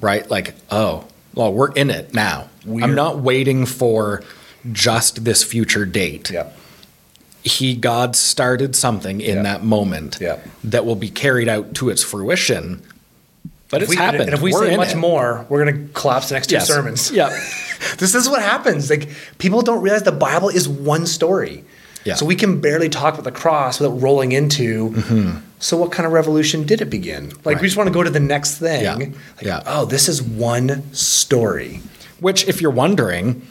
[0.00, 0.30] Right?
[0.30, 1.04] Like, oh,
[1.34, 2.48] well, we're in it now.
[2.66, 4.22] We're- I'm not waiting for
[4.70, 6.30] just this future date.
[6.30, 6.50] yeah,
[7.42, 9.42] He God started something in Yeah.
[9.42, 10.36] that moment Yeah.
[10.62, 12.80] that will be carried out to its fruition.
[13.72, 14.22] But If it's we- happened.
[14.24, 14.96] And if we We're say much it.
[14.98, 16.68] more, we're gonna collapse the next two Yes.
[16.68, 17.10] sermons.
[17.10, 17.30] Yeah.
[17.98, 18.88] This is what happens.
[18.88, 19.08] Like
[19.38, 21.64] people don't realize the Bible is one story.
[22.04, 22.14] Yeah.
[22.14, 24.94] So we can barely talk about the cross without rolling into.
[25.58, 27.24] So what kind of revolution did it begin?
[27.30, 27.48] Like Mm-hmm.
[27.48, 27.60] Right.
[27.60, 28.82] we just want to go to the next thing.
[28.84, 28.94] Yeah.
[28.94, 29.62] Like, Yeah.
[29.66, 31.80] Oh, this is one story.
[32.20, 33.42] Which, if you're wondering,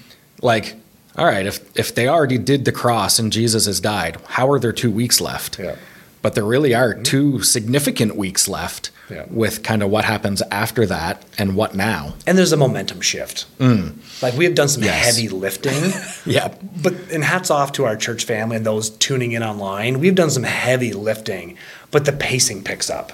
[0.42, 0.76] like,
[1.18, 4.60] all right, if if they already did the cross and Jesus has died, how are
[4.60, 5.60] there two weeks left?
[5.60, 5.76] Yeah.
[6.22, 9.26] But there really are two significant weeks left Yeah.
[9.30, 12.14] with kind of what happens after that and what now.
[12.28, 13.46] And there's a momentum shift.
[13.60, 14.86] Like we have done some Mm.
[14.86, 15.06] Yes.
[15.06, 15.94] heavy lifting.
[16.26, 16.54] Yeah.
[16.82, 20.00] But and hats off to our church family and those tuning in online.
[20.00, 21.58] We've done some heavy lifting,
[21.90, 23.12] but the pacing picks up.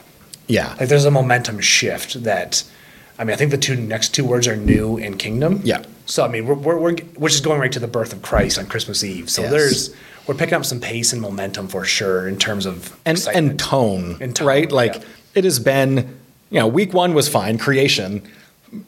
[0.48, 0.76] Yeah.
[0.80, 2.64] Like there's a momentum shift that,
[3.18, 5.62] I mean, I think the two next two words are new and kingdom.
[5.64, 5.84] Yeah.
[6.06, 8.60] So I mean, we're, we're, we're which is going right to the birth of Christ
[8.60, 9.30] on Christmas Eve.
[9.30, 9.52] So Yes.
[9.52, 9.96] there's
[10.28, 13.52] we're picking up some pace and momentum for sure in terms of and excitement.
[13.52, 14.72] and tone, And tone, right?
[14.72, 15.02] Like yeah.
[15.36, 16.18] it has been,
[16.50, 18.22] you know, week one was fine, creation,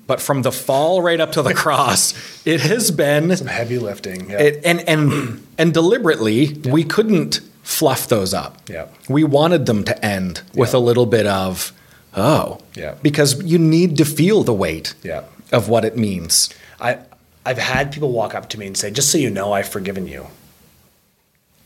[0.07, 2.13] but from the fall right up to the cross,
[2.45, 4.29] it has been, some heavy lifting.
[4.29, 4.39] Yeah.
[4.41, 8.57] it, and and and deliberately, we couldn't fluff those up.
[8.69, 8.87] Yeah.
[9.07, 10.79] we wanted them to end with Yeah.
[10.79, 11.71] a little bit of,
[12.15, 12.95] oh, Yeah.
[13.01, 15.21] because you need to feel the weight Yeah.
[15.51, 16.49] of what it means.
[16.81, 16.97] I
[17.45, 20.07] I've had people walk up to me and say, "Just so you know, I've forgiven
[20.07, 20.27] you."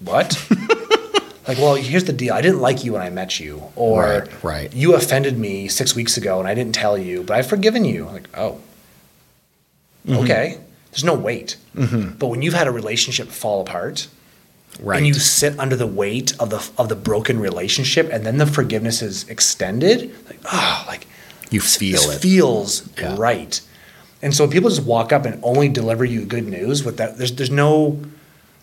[0.03, 0.35] What?
[1.47, 2.33] like, well, here's the deal.
[2.33, 4.73] I didn't like you when I met you, or Right, right.
[4.73, 8.05] you offended me six weeks ago and I didn't tell you, but I've forgiven you.
[8.05, 8.59] Like, oh,
[10.07, 10.19] Mm-hmm.
[10.23, 10.57] okay.
[10.91, 11.55] There's no weight.
[11.73, 14.07] But when you've had a relationship fall apart,
[14.79, 14.97] Right.
[14.97, 18.45] and you sit under the weight of the of the broken relationship, and then the
[18.47, 21.05] forgiveness is extended, like, oh, like
[21.51, 22.19] you feel it.
[22.19, 23.15] feels Yeah.
[23.17, 23.61] right.
[24.23, 27.31] And so people just walk up and only deliver you good news with that, there's
[27.33, 27.99] there's no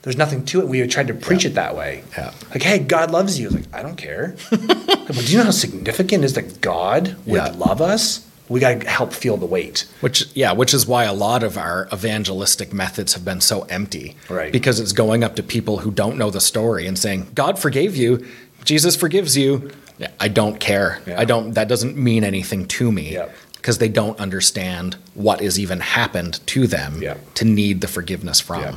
[0.02, 0.68] there's nothing to it.
[0.68, 2.02] We tried to preach it that way.
[2.16, 2.32] Yeah.
[2.50, 3.50] Like, hey, God loves you.
[3.50, 4.34] Like, I don't care.
[4.50, 7.48] but do you know how significant it is that God would Yeah.
[7.56, 8.26] love us?
[8.48, 9.86] We got to help feel the weight.
[10.00, 14.16] Which, yeah, which is why a lot of our evangelistic methods have been so empty.
[14.28, 14.50] Right.
[14.52, 17.94] Because it's going up to people who don't know the story and saying, God forgave
[17.94, 18.26] you,
[18.64, 19.70] Jesus forgives you.
[19.98, 20.98] Yeah, I don't care.
[21.06, 21.20] Yeah.
[21.20, 23.12] I don't, that doesn't mean anything to me.
[23.12, 23.28] Yeah.
[23.54, 27.18] Because they don't understand what has even happened to them Yeah.
[27.34, 28.62] to need the forgiveness from.
[28.62, 28.74] Yeah.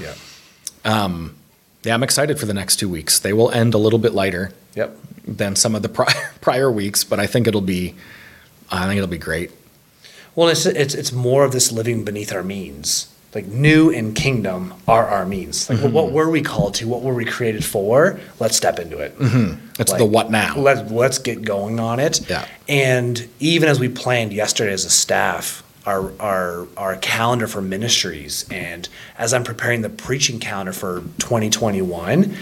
[0.00, 0.14] Yeah.
[0.84, 3.18] Yeah, I'm excited for the next two weeks.
[3.18, 4.96] They will end a little bit lighter Yep.
[5.26, 7.94] than some of the prior, prior weeks, but I think it'll be,
[8.70, 9.50] I think it'll be great.
[10.34, 13.08] Well, it's it's it's more of this living beneath our means.
[13.34, 15.68] Like new and kingdom are our means.
[15.68, 15.92] Like Mm-hmm.
[15.92, 16.86] what were we called to?
[16.88, 18.18] What were we created for?
[18.40, 19.14] Let's step into it.
[19.78, 20.56] It's Like, the what now.
[20.56, 22.28] Let's let's get going on it.
[22.30, 22.46] Yeah.
[22.68, 28.46] And even as we planned yesterday as a staff, our our our calendar for ministries,
[28.50, 32.36] and as I'm preparing the preaching calendar for 2021,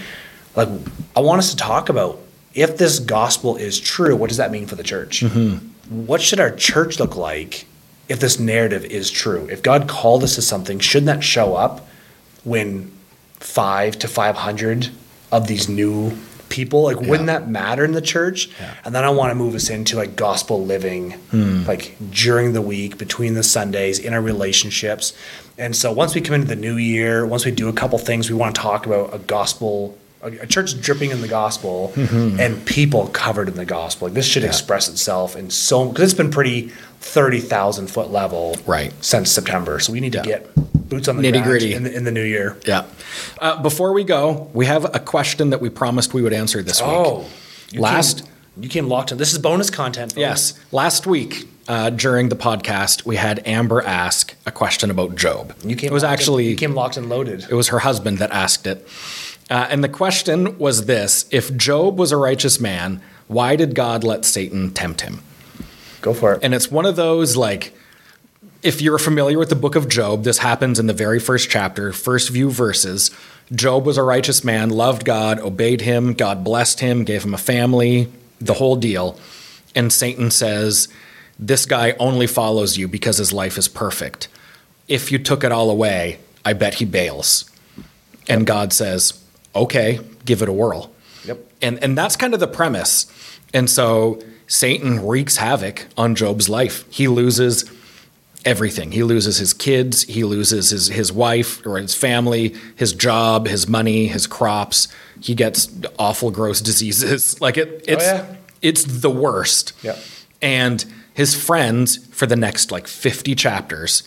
[0.55, 0.69] like
[1.15, 2.19] I want us to talk about
[2.53, 5.21] if this gospel is true, what does that mean for the church?
[5.21, 6.05] Mm-hmm.
[6.05, 7.65] What should our church look like
[8.09, 9.47] if this narrative is true?
[9.49, 11.87] If God called us to something, shouldn't that show up
[12.43, 12.91] when
[13.39, 14.89] five to 500
[15.31, 16.11] of these new
[16.51, 18.49] people, like, wouldn't that matter in the church?
[18.85, 21.63] And then I want to move us into like gospel living, hmm.
[21.65, 25.13] like during the week, between the Sundays, in our relationships.
[25.57, 28.29] And so once we come into the new year, once we do a couple things,
[28.29, 29.97] we want to talk about a gospel.
[30.23, 32.39] A church dripping in the gospel mm-hmm.
[32.39, 34.07] and people covered in the gospel.
[34.07, 38.55] Like this should express itself in so because it's been pretty thirty thousand foot level
[38.67, 38.93] Right.
[39.03, 39.79] since September.
[39.79, 40.21] So we need Yeah.
[40.21, 40.47] to get
[40.91, 41.73] boots on the Nitty-gritty.
[41.73, 42.57] in the, in the new year.
[42.67, 42.85] Yeah.
[43.39, 46.81] Uh, before we go, we have a question that we promised we would answer this
[46.81, 46.89] week.
[46.91, 47.25] Oh,
[47.73, 49.17] Last- came, you came locked in.
[49.17, 50.11] This is bonus content.
[50.11, 50.19] folks.
[50.19, 50.59] Yes.
[50.71, 55.55] Last week, uh, during the podcast, we had Amber ask a question about Job.
[55.63, 55.89] you came.
[55.89, 57.47] it was locked in- actually you came locked and loaded.
[57.49, 58.85] it was her husband that asked it.
[59.49, 64.03] Uh, and the question was this If Job was a righteous man, why did God
[64.03, 65.21] let Satan tempt him?
[66.01, 66.39] Go for it.
[66.43, 67.73] And it's one of those like,
[68.63, 71.91] if you're familiar with the book of Job, this happens in the very first chapter,
[71.91, 73.11] first few verses.
[73.53, 77.39] Job was a righteous man, loved God, obeyed him, God blessed him, gave him a
[77.39, 79.19] family, the whole deal.
[79.75, 80.87] And Satan says,
[81.39, 84.27] This guy only follows you because his life is perfect.
[84.87, 87.49] If you took it all away, I bet he bails.
[88.29, 89.23] And God says,
[89.55, 90.91] Okay, give it a whirl.
[91.25, 91.39] Yep.
[91.61, 93.11] And and that's kind of the premise.
[93.53, 96.85] And so Satan wreaks havoc on Job's life.
[96.89, 97.69] He loses
[98.45, 98.91] everything.
[98.91, 103.67] He loses his kids, he loses his his wife or his family, his job, his
[103.67, 104.87] money, his crops.
[105.19, 107.39] He gets awful gross diseases.
[107.41, 108.35] Like it oh, it's yeah.
[108.61, 109.73] it's the worst.
[109.83, 109.99] Yep.
[110.41, 114.03] And his friends for the next like 50 chapters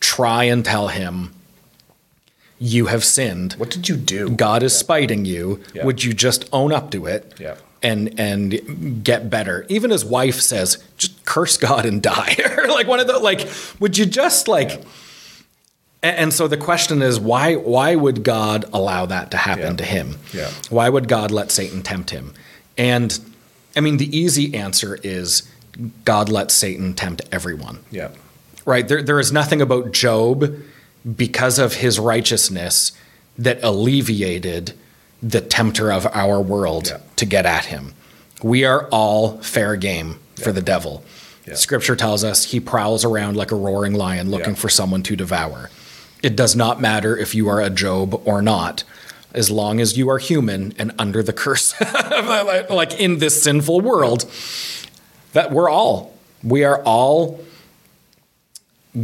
[0.00, 1.32] try and tell him
[2.58, 3.52] you have sinned.
[3.54, 4.30] What did you do?
[4.30, 5.60] God is spiting you.
[5.74, 5.84] Yeah.
[5.84, 7.34] Would you just own up to it?
[7.38, 7.56] Yeah.
[7.90, 9.64] And and get better.
[9.68, 12.36] Even his wife says, just curse God and die.
[12.58, 13.48] Or like one of the like,
[13.80, 14.82] would you just like
[16.02, 19.76] and so the question is why why would God allow that to happen Yeah.
[19.76, 20.18] to him?
[20.32, 20.50] Yeah.
[20.68, 22.34] Why would God let Satan tempt him?
[22.76, 23.18] And
[23.76, 25.48] I mean the easy answer is
[26.04, 28.08] God lets Satan tempt everyone Yeah.
[28.64, 28.86] right?
[28.88, 30.56] There, there is nothing about Job
[31.16, 32.92] because of his righteousness
[33.38, 34.72] that alleviated
[35.26, 36.98] the tempter of our world Yeah.
[37.16, 37.94] to get at him.
[38.42, 40.52] We are all fair game for Yeah.
[40.52, 41.02] the devil.
[41.46, 41.54] Yeah.
[41.54, 45.70] Scripture tells us he prowls around like a roaring lion looking for someone to devour.
[46.22, 48.84] It does not matter if you are a Job or not,
[49.32, 51.74] as long as you are human and under the curse,
[52.70, 54.24] like in this sinful world,
[55.34, 57.40] that we're all, we are all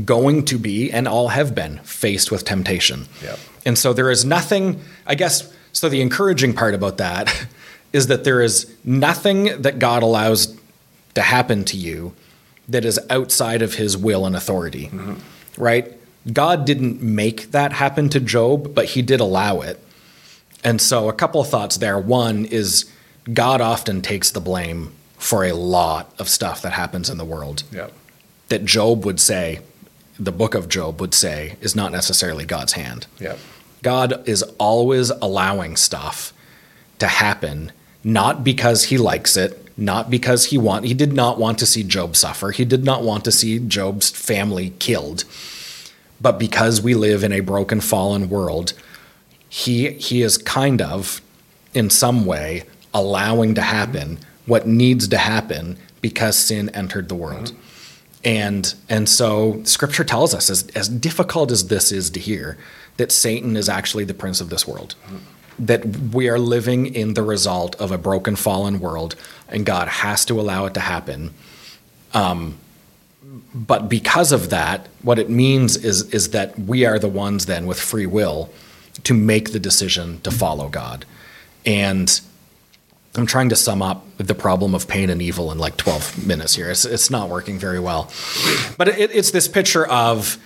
[0.05, 3.07] going to be and all have been faced with temptation.
[3.65, 7.47] And so there is nothing, I guess, so the encouraging part about that
[7.93, 10.57] is that there is nothing that God allows
[11.15, 12.15] to happen to you
[12.69, 15.15] that is outside of his will and authority, mm-hmm.
[15.63, 15.93] right?
[16.33, 19.81] God didn't make that happen to Job, but he did allow it.
[20.65, 21.99] And so a couple of thoughts there.
[21.99, 22.91] One is
[23.33, 27.65] God often takes the blame for a lot of stuff that happens in the world
[27.73, 27.89] Yeah.
[28.49, 29.61] that Job would say,
[30.19, 33.07] the book of Job would say, is not necessarily God's hand.
[33.19, 33.37] Yeah.
[33.83, 36.33] God is always allowing stuff
[36.99, 37.73] to happen,
[38.05, 41.83] not because he likes it, not because he want he did not want to see
[41.83, 42.51] Job suffer.
[42.51, 45.25] He did not want to see Job's family killed.
[46.21, 48.75] But because we live in a broken fallen world,
[49.49, 51.21] he he is kind of
[51.75, 52.65] in some way
[52.95, 57.53] allowing to happen what needs to happen because sin entered the world.
[58.25, 62.59] And and so scripture tells us as as difficult as this is to hear
[62.97, 64.95] that Satan is actually the prince of this world.
[65.59, 69.17] That we are living in the result of a broken fallen world
[69.49, 71.33] and God has to allow it to happen.
[72.15, 72.59] Um,
[73.55, 77.67] but because of that, what it means is is that we are the ones then
[77.67, 78.51] with free will
[79.05, 81.05] to make the decision to follow God.
[81.65, 82.21] And
[83.15, 86.55] I'm trying to sum up the problem of pain and evil in like 12 minutes
[86.55, 86.71] here.
[86.71, 88.11] It's, it's not working very well.
[88.79, 90.39] But it, it's this picture of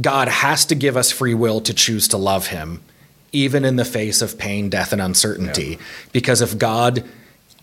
[0.00, 2.82] God has to give us free will to choose to love Him,
[3.32, 5.78] even in the face of pain, death, and uncertainty.
[6.12, 7.04] Because if God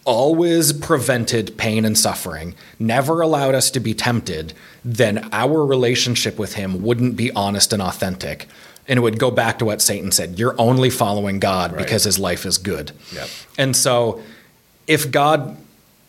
[0.03, 6.53] always prevented pain and suffering, never allowed us to be tempted, then our relationship with
[6.55, 8.47] Him wouldn't be honest and authentic.
[8.87, 11.83] And it would go back to what Satan said you're only following God Right.
[11.83, 12.91] because His life is good.
[13.13, 13.29] Yep.
[13.57, 14.21] And so,
[14.87, 15.57] if God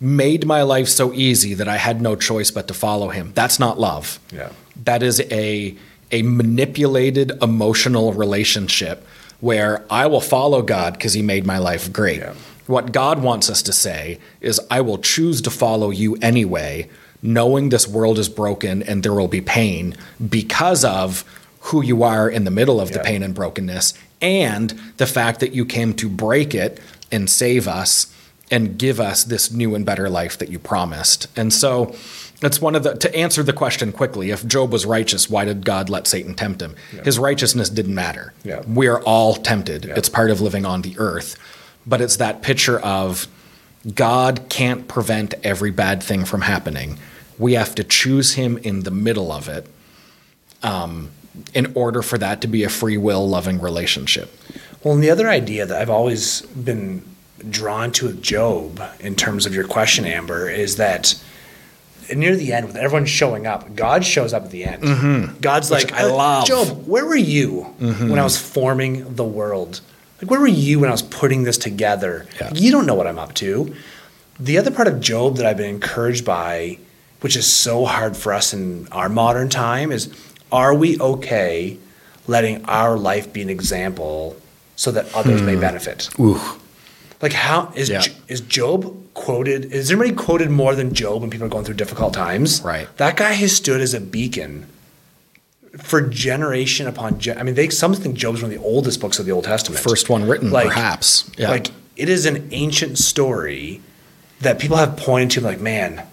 [0.00, 3.59] made my life so easy that I had no choice but to follow Him, that's
[3.59, 4.20] not love.
[4.33, 4.50] Yeah.
[4.85, 5.76] That is a
[6.10, 9.06] a manipulated emotional relationship
[9.40, 12.18] where I will follow God because He made my life great.
[12.18, 12.34] Yeah.
[12.66, 16.90] What God wants us to say is, I will choose to follow you anyway,
[17.22, 19.96] knowing this world is broken and there will be pain
[20.28, 21.24] because of
[21.60, 25.52] who you are in the middle of the pain and brokenness, and the fact that
[25.52, 28.14] you came to break it and save us
[28.50, 31.26] and give us this new and better life that you promised.
[31.36, 31.94] And so
[32.40, 35.64] that's one of the to answer the question quickly, if Job was righteous, why did
[35.64, 36.77] God let Satan tempt him?
[37.05, 38.33] His righteousness didn't matter.
[38.44, 38.62] Yeah.
[38.66, 39.85] We are all tempted.
[39.85, 39.94] Yeah.
[39.96, 41.37] It's part of living on the earth.
[41.87, 43.27] But it's that picture of
[43.94, 46.98] God can't prevent every bad thing from happening.
[47.38, 49.66] We have to choose him in the middle of it
[50.62, 51.11] um,
[51.55, 54.37] in order for that to be a free will loving relationship.
[54.83, 57.03] Well, and the other idea that I've always been
[57.48, 61.20] drawn to with Job, in terms of your question, Amber, is that
[62.14, 65.40] near the end, with everyone showing up, God shows up at the end.
[65.40, 66.46] God's Which like, I "Uh, love.
[66.46, 69.80] Job, where were you when I was forming the world?
[70.20, 72.26] Like, where were you when I was putting this together?
[72.40, 72.50] Yeah.
[72.54, 73.74] You don't know what I'm up to.
[74.40, 76.78] The other part of Job that I've been encouraged by,
[77.20, 80.08] which is so hard for us in our modern time, is
[80.50, 81.78] are we okay
[82.26, 84.36] letting our life be an example
[84.76, 86.08] so that others may benefit?
[86.20, 86.40] Ooh.
[87.20, 88.02] Like how is Yeah.
[88.28, 89.72] Is Job quoted?
[89.72, 92.61] Is anybody quoted more than Job when people are going through difficult times?
[92.62, 92.88] Right.
[92.98, 94.66] That guy has stood as a beacon
[95.78, 97.18] for generation upon.
[97.18, 99.44] Gen- I mean, they some think Job's one of the oldest books of the Old
[99.44, 99.83] Testament.
[99.83, 101.28] First one written, Like- perhaps.
[101.37, 101.50] Yeah.
[101.50, 103.81] Like it is an ancient story
[104.40, 105.40] that people have pointed to.
[105.40, 106.07] Like man,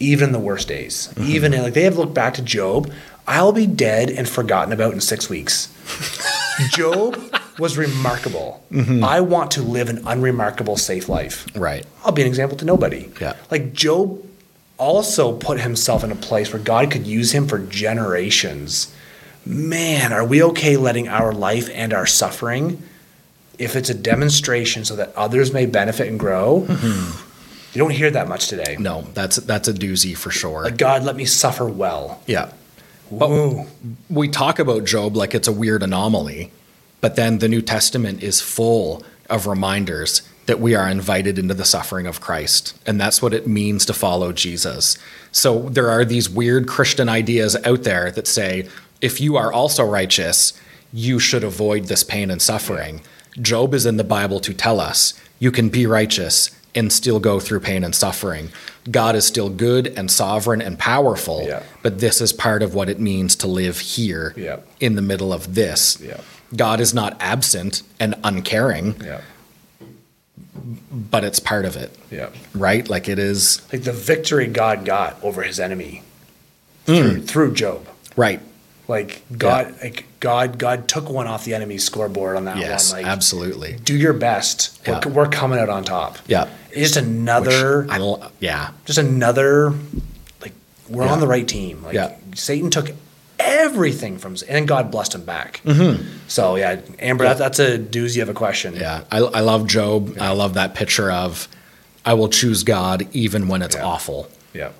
[0.00, 1.30] even in the worst days, Mm-hmm.
[1.30, 2.90] even in, like they have looked back to Job.
[3.28, 5.68] I'll be dead and forgotten about in six weeks.
[6.70, 7.16] Job
[7.58, 8.62] was remarkable.
[8.70, 9.02] Mm-hmm.
[9.04, 11.46] I want to live an unremarkable, safe life.
[11.56, 11.84] right.
[12.04, 13.10] I'll be an example to nobody.
[13.20, 13.34] Yeah.
[13.50, 14.22] Like Job
[14.78, 18.94] also put himself in a place where God could use him for generations.
[19.44, 22.82] Man, are we okay letting our life and our suffering,
[23.58, 26.66] if it's a demonstration so that others may benefit and grow?
[26.68, 28.76] You don't hear that much today.
[28.78, 30.64] No, that's that's a doozy for sure.
[30.64, 32.20] Like, God, let me suffer well.
[32.26, 32.52] yeah.
[33.08, 33.66] Woo.
[34.10, 36.50] we talk about Job like it's a weird anomaly,
[37.06, 39.00] but then the New Testament is full
[39.30, 42.76] of reminders that we are invited into the suffering of Christ.
[42.84, 44.98] And that's what it means to follow Jesus.
[45.30, 48.66] So there are these weird Christian ideas out there that say
[49.00, 50.52] if you are also righteous,
[50.92, 53.02] you should avoid this pain and suffering.
[53.40, 57.38] Job is in the Bible to tell us you can be righteous and still go
[57.38, 58.50] through pain and suffering.
[58.90, 61.62] God is still good and sovereign and powerful, Yeah.
[61.82, 64.56] but this is part of what it means to live here Yeah.
[64.80, 65.98] in the middle of this.
[66.04, 66.20] Yeah.
[66.54, 69.20] God is not absent and uncaring, Yeah.
[70.90, 72.28] but it's part of it, Yeah.
[72.54, 72.88] right?
[72.88, 76.02] Like it is, Like the victory God got over his enemy
[76.86, 76.92] Hmm.
[76.94, 77.86] through, through Job.
[78.16, 78.40] right.
[78.88, 83.02] Like God, like God, God took one off the enemy's scoreboard on that Yes, one.
[83.02, 83.78] Like, absolutely.
[83.82, 84.78] do your best.
[84.86, 85.00] Yeah.
[85.04, 86.18] We're, we're coming out on top.
[86.28, 86.46] Yeah.
[86.70, 88.68] It's just another, I, l- yeah.
[88.84, 89.72] just another,
[90.40, 90.52] like
[90.88, 91.12] we're Yeah.
[91.12, 91.82] on the right team.
[91.82, 92.12] Like Yeah.
[92.36, 92.90] Satan took
[93.66, 95.60] everything from, and God blessed him back.
[95.64, 96.02] Mm-hmm.
[96.28, 98.74] So yeah, Amber, That, that's a doozy of a question.
[98.76, 100.16] Yeah, I, I love Job.
[100.20, 101.48] I love that picture of
[102.04, 103.84] I will choose God even when it's Yeah.
[103.84, 104.28] awful.
[104.54, 104.70] Yeah.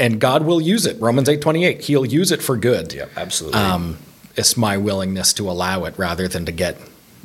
[0.00, 1.00] And God will use it.
[1.00, 1.82] Romans 8:28.
[1.82, 2.92] He'll use it for good.
[2.92, 3.06] Yeah.
[3.16, 3.60] Absolutely.
[3.60, 3.98] Um,
[4.36, 6.76] it's my willingness to allow it rather than to get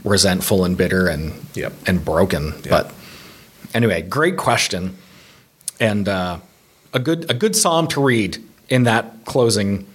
[0.04, 1.74] resentful and bitter and Yep.
[1.88, 2.54] and broken.
[2.70, 2.92] But
[3.74, 4.96] anyway, great question.
[5.80, 6.40] And uh,
[6.94, 8.38] a good a good psalm to read
[8.70, 9.86] in that closing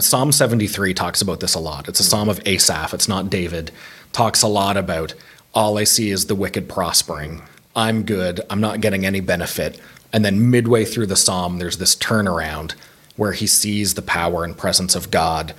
[0.00, 1.88] Psalm 73 talks about this a lot.
[1.88, 2.94] It's a psalm of Asaph.
[2.94, 3.70] It's not David.
[4.12, 5.14] Talks a lot about
[5.54, 7.42] all I see is the wicked prospering.
[7.74, 8.40] I'm good.
[8.50, 9.80] I'm not getting any benefit.
[10.12, 12.74] And then midway through the psalm, there's this turnaround
[13.16, 15.54] where he sees the power and presence of God,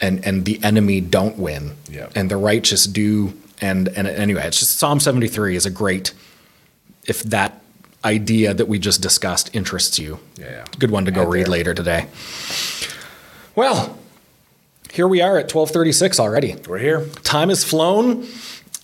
[0.00, 2.08] and and the enemy don't win, Yeah.
[2.14, 3.34] and the righteous do.
[3.60, 6.12] And and anyway, it's just Psalm 73 is a great.
[7.06, 7.60] If that
[8.04, 10.64] idea that we just discussed interests you, Yeah, yeah.
[10.78, 11.50] good one to go read there.
[11.52, 12.06] later today.
[13.58, 13.98] Well,
[14.92, 16.54] here we are at 1236 already.
[16.68, 17.08] we're here.
[17.24, 18.24] Time has flown,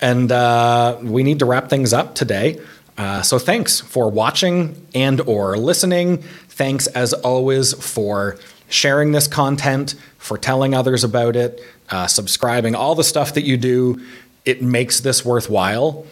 [0.01, 2.59] and uh, we need to wrap things up today.
[2.99, 6.23] Uh, so thanks for watching and or listening.
[6.49, 8.37] Thanks as always for
[8.69, 11.61] sharing this content, for telling others about it,
[11.91, 14.05] uh, subscribing, all the stuff that you do.
[14.45, 16.05] It makes this worthwhile.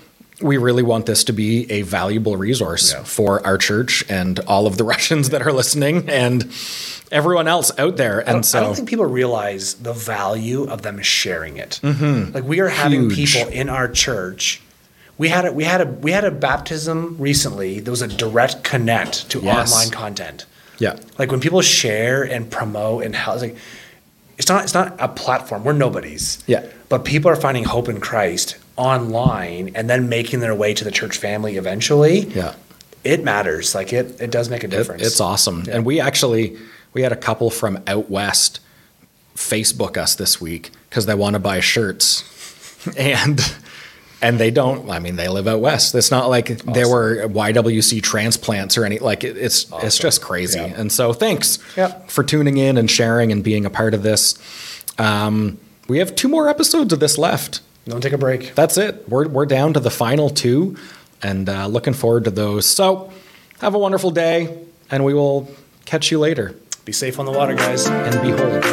[0.43, 3.03] We really want this to be a valuable resource Yeah.
[3.05, 6.51] for our church and all of the Russians that are listening and
[7.11, 8.21] everyone else out there.
[8.21, 11.81] And I don't, so I don't think people realize the value of them sharing it.
[11.83, 13.11] Like we are having Mm-hmm.
[13.15, 13.35] Huge.
[13.37, 14.61] people in our church.
[15.19, 17.81] We had a we had a we had a baptism recently.
[17.81, 19.73] There was a direct connect to Yes.
[19.73, 20.47] online content.
[20.79, 20.99] yeah.
[21.19, 23.57] Like when people share and promote and help, it's like
[24.39, 25.63] it's not it's not a platform.
[25.65, 26.43] We're nobodies.
[26.47, 26.67] Yeah.
[26.89, 30.91] But people are finding hope in Christ online and then making their way to the
[30.91, 32.21] church family eventually.
[32.29, 32.55] Yeah.
[33.05, 33.75] It matters.
[33.75, 35.03] Like it it does make a It- difference.
[35.07, 35.65] it's awesome.
[35.71, 36.57] And we actually
[36.93, 38.61] we had a couple from out west
[39.37, 42.23] Facebook us this week because they want to buy shirts,
[42.99, 43.41] and
[44.21, 44.89] and they don't.
[44.91, 45.95] I mean, they live out west.
[45.95, 50.59] It's not like there were YWC transplants or any like it, it's it's just crazy.
[50.61, 50.75] Yeah.
[50.77, 52.11] And so thanks Yep.
[52.11, 54.35] for tuning in and sharing and being a part of this.
[54.99, 55.59] Um,
[55.89, 57.61] we have two more episodes of this left.
[57.87, 58.55] Don't take a break.
[58.55, 59.09] That's it.
[59.09, 60.77] We're we're down to the final two,
[61.23, 62.67] and uh, looking forward to those.
[62.67, 63.13] So
[63.61, 65.51] have a wonderful day, and we will
[65.85, 66.55] catch you later.
[66.85, 67.87] Be safe on the water, guys.
[67.87, 68.72] And behold.